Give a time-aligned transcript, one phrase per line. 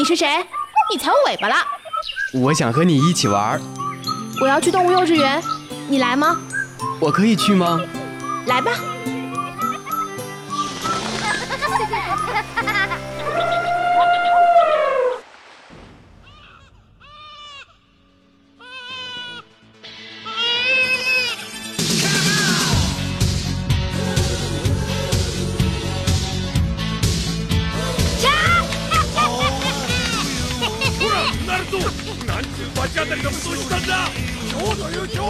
[0.00, 0.26] 你是谁？
[0.90, 1.56] 你踩我尾巴了！
[2.32, 3.60] 我想和你一起玩。
[4.40, 5.42] 我要去动物幼稚园，
[5.90, 6.40] 你来吗？
[6.98, 7.78] 我可以去吗？
[8.46, 8.72] 来吧。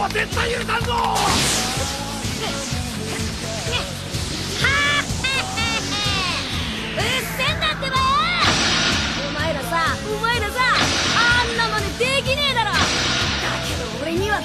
[0.01, 0.93] は絶対許さんぞ！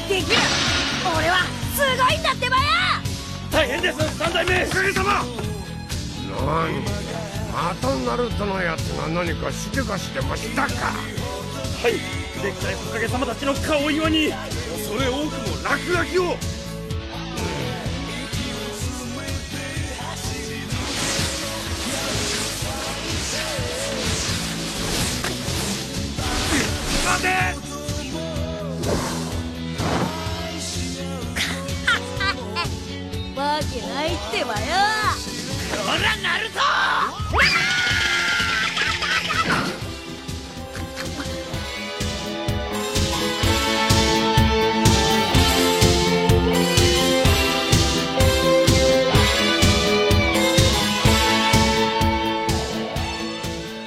[0.09, 0.37] できる
[1.17, 1.39] 俺は
[1.75, 2.63] すごいんだってばよ
[3.51, 4.67] 大変です三代目！
[4.67, 5.25] かげさま
[6.31, 6.81] 何？
[7.53, 10.93] またナルトのやつが何かしかしてましたか？
[11.83, 12.26] はい。
[12.43, 16.37] 歴代おかげさまたちの顔岩に恐れ多くも落書きを。
[27.07, 27.29] 待 て
[33.37, 34.57] わけないってばよ。
[35.87, 36.36] ほらナ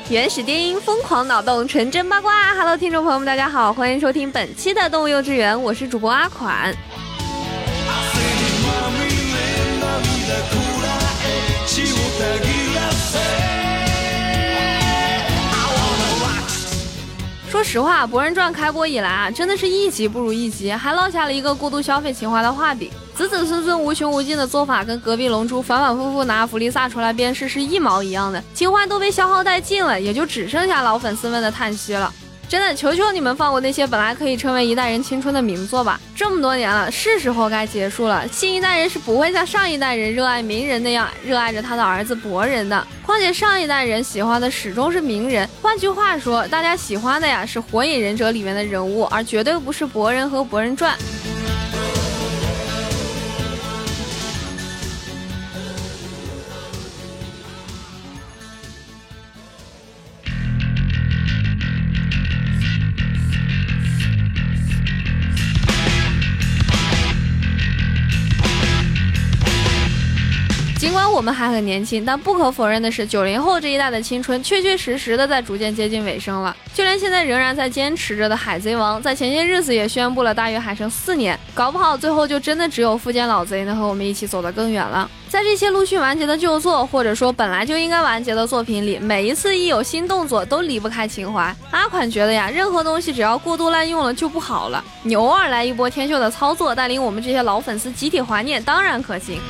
[0.10, 2.56] 原始电音，疯狂脑洞，纯真八卦。
[2.56, 6.74] Hello，听众朋友们，大家好，欢迎收听本期的动物幼稚园，我是主播阿款。
[17.52, 22.92] 说实话，《博人传》开播以来啊，真的是一集不如一集，还落下了一个过度消费情怀的画笔。
[23.20, 32.14] 子子孙孙无穷无尽的做法，跟隔壁龙珠反反复复拿弗利萨出来鞭尸是一毛一样的，情怀都被消耗殆尽了，也就只剩下老粉丝们的叹息了。
[32.48, 36.00] 真的，求求你们放过那些本来可以成为一代人青春的名作吧！
[36.16, 38.26] 这么多年了，是时候该结束了。
[38.30, 42.88] 新一代人是不会像上一代人热爱鸣人那样热爱着他的儿子博人的。
[43.06, 45.48] 况且上一代人喜欢的始终是鸣人。
[45.62, 50.98] 换句话说，大家喜欢的呀是《火影忍者》里面的人物，而绝对不是博人和博人传。
[70.80, 76.56] 尽管我们还很年轻，但不可否认的是，九零后这一代的青春确确实实的在逐渐接近尾声了。
[76.74, 85.12] 就连现在仍然在坚持着的《海贼王》，在前些日子也宣布了大约还剩四年，搞不好最后就真的只有富坚老贼能和我们一起走得更远了。
[85.28, 91.54] 在这些陆续完结的旧作，或者说本来就应该完结的作品里，每一次一有新动作，都离不开情怀。
[91.72, 94.82] 阿款觉得呀，任何东西只要过度滥用了就不好了。
[95.04, 99.42] 你偶尔来一波天秀的操作，带领我们这些老粉丝集体怀念，当然可行。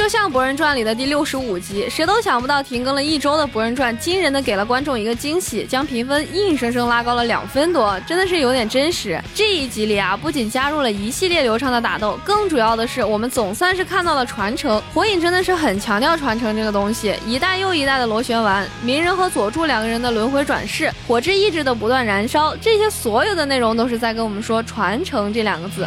[0.00, 9.22] 就像《博人传》里的第六十五集，谁都想不到停更了一周的《博人传》，惊人的给了观众一个惊喜，将评分硬生生拉高了两分多，真的是有点真实。
[9.34, 14.82] 这一集里啊，不仅加入了一系列流畅的打斗，更主要的是，我们总算是看到了传承。
[14.94, 25.86] 火影真的是很强调传承这个东西，一代又一代的螺旋丸，鸣人和佐助两个人的轮回转世，火之意志的不断燃烧，这些所有的内容都是在跟我们说传承这两个字。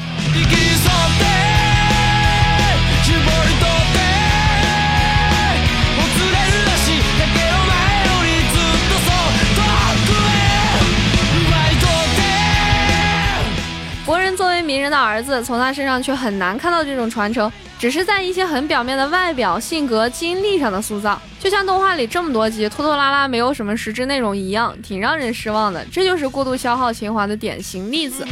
[14.74, 25.86] 名人的儿子，从他身上却很难看到这种传承，只是在一些很表面的外表、性格、经历上的塑造，就像动画里这么多集拖拖拉拉，没有什么实质内容一样，挺让人失望的。
[25.92, 28.26] 这就是过度消耗情怀的典型例子。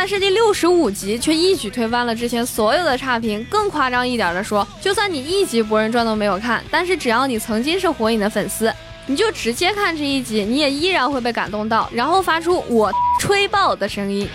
[0.00, 3.44] 但是第六十五集却一举推翻了之前所有的差评。
[3.50, 8.72] 更夸张一点的说，就算你一集《博人传》都没有看，但是只要你曾经是火影的粉丝，
[9.06, 14.28] 你就直接看这一集，你也依然会被感动到，然后发出我吹爆的声音。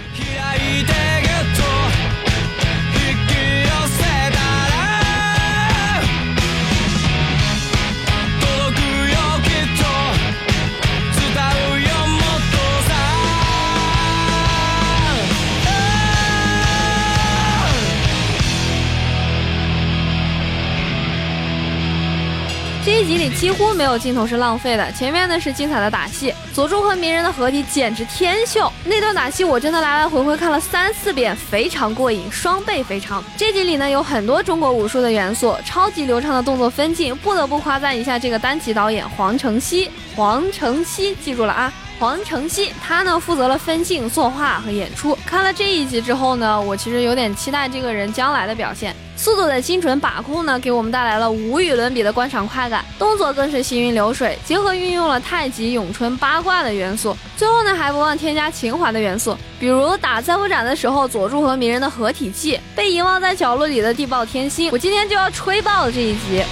[23.32, 33.24] 几乎没有镜头是浪费的，前面呢是精彩的打戏，佐助和鸣人的合体简直天秀，那段打戏我真的来来回回看了三四遍，非常过瘾，双倍非常。
[33.36, 41.74] 这集里呢有很多中国武术的元素，超级流畅的动作分镜，不得不夸赞一下这个单集导演黄承熙，黄承熙记住了啊。
[42.00, 45.18] 黄承熙，他呢负责了分镜、作画和演出。
[45.26, 48.96] 看了这一集之后呢，我其实有点期待这个人将来的表现。
[49.16, 57.16] 速度的精准把控呢，给我们带来了无与伦比的观赏快感，动作更是行云流水，结合运用了太极、咏春、八卦的元素。
[57.38, 66.44] 最后呢，还不忘添加情怀的元素，比如打再夫斩的时候，佐助和鸣人的合体技，被遗忘在角落里的地爆天心，我今天就要吹爆这一集。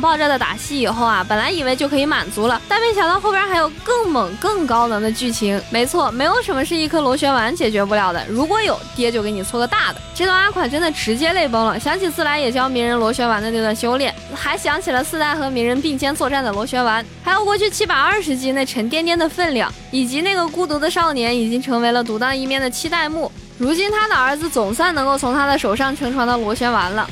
[0.00, 5.60] 爆炸的打戏以后啊，本来以为就可以满足了，但没想到后边还有更猛、更高能的剧情。
[5.70, 8.24] 没错，没有什么是一颗螺旋丸解决不了的。
[8.28, 10.00] 如果有，爹就给你搓个大的。
[10.14, 23.30] 这段阿款真的直接泪崩了，想起自来也教鸣人螺旋丸的那段修炼，还想起了四代和鸣人并肩作战的螺旋丸，还有过去七百二十集那沉甸甸的分量，以及那个孤独的少年已经成为了独当一面的七代目。
[23.58, 27.08] 如今他的儿子总算能够从他的手上承传到螺旋丸了。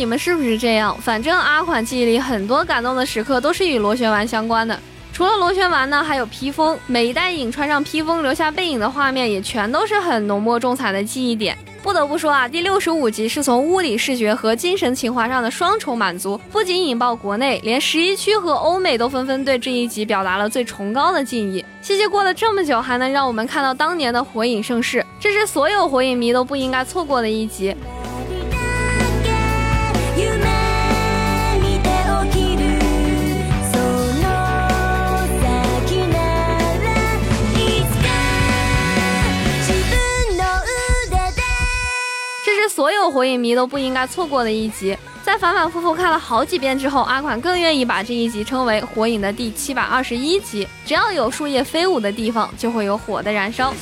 [0.00, 0.96] 你们是不是这样？
[1.02, 4.80] 反正阿款记忆里很多感动的时刻都是与螺旋丸相关的。
[5.12, 6.78] 除了螺旋丸呢，还有披风。
[6.86, 11.54] 每一代影穿上披风留下背影的画面，也全都是很浓墨重彩的记忆点。
[11.82, 21.62] 不得不说啊，第六十五集是从物理视觉和精神情怀上的双重满足，不仅引爆国内，连十一区和欧美都纷纷对这一集表达了最崇高的敬意。
[21.82, 27.76] 谢谢过了这么久，还能让我们看到当年的火影盛世，这是所有火影迷都不应该错过的一集。
[42.70, 50.66] 所有火影迷都不应该错过的一集，在反反复复看了好几遍之后，阿款更愿意把这一集称为火影的第七百二十一集。
[50.86, 53.74] 只要有树叶飞舞的地方，就会有火的燃烧。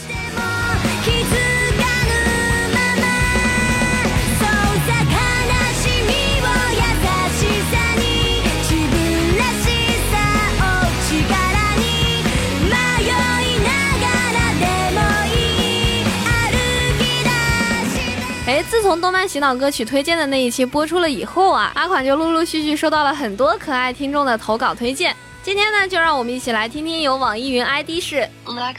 [18.88, 25.14] 从动漫洗脑歌曲推荐的那一期播出了以后啊，阿款就陆陆续续收到了很多可爱听众的投稿推荐。
[25.42, 28.76] 今天呢，就让我们一起来听听由网易云 ID 是 Lux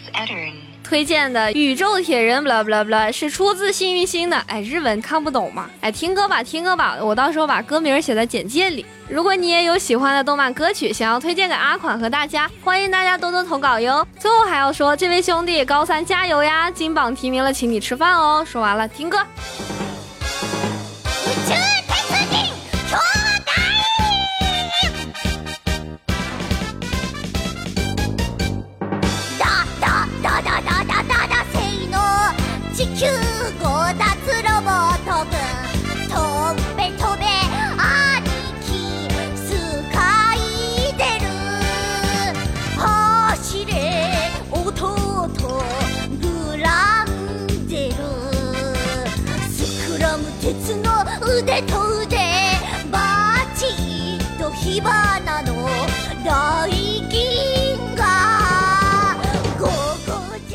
[0.84, 4.38] 推荐的《宇宙铁人》blah blah blah 是出自幸运星的。
[4.48, 5.70] 哎，日文看不懂吗？
[5.80, 8.84] 哎，听歌吧，听歌吧，我到时候把歌名写在简介里。
[9.08, 14.04] 如果你也有喜欢的动漫歌曲想要推荐给阿款和大家，欢迎大家多多投稿哟。
[14.18, 16.72] 最后还要说，这位兄弟高三加油呀！
[16.72, 18.44] 金榜题名了，请你吃饭哦。
[18.44, 19.20] 说完了，听歌。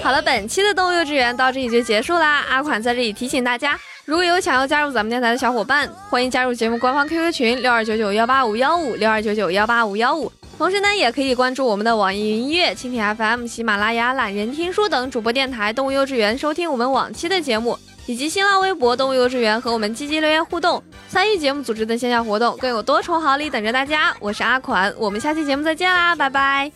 [0.02, 2.44] 好了，本期的动物幼稚园到这里就结束啦。
[2.48, 10.30] 阿款在这里提醒大家，如果有想要加入咱们电台的小伙伴，欢迎加入节目官方 QQ 群六二九九幺八五幺五六二九九幺八五幺五。
[10.58, 17.78] 同时呢，也可以关注我们的网易云音乐、蜻蜓 FM、喜马拉雅、懒人听书等主播电台动物幼稚园，收听我们往期的节目。
[18.06, 24.14] 以及新浪微博动物幼稚园和我们积极留言互动，参与节目组织的线下活动，更有多重好礼等着大家。
[24.20, 26.70] 我是阿款，我们下期节目再见啦， 拜拜。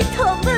[0.00, 0.50] 你捅过